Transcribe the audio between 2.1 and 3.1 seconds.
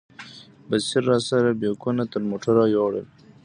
تر موټره یوړل.